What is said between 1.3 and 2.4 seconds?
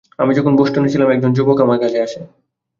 যুবক আমার কাছে আসে।